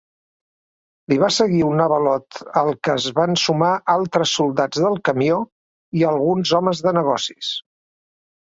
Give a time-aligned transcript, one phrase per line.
[1.11, 5.39] Li va seguir un avalot al que es van sumar altres soldats del camió
[6.01, 7.53] i alguns homes de negocis.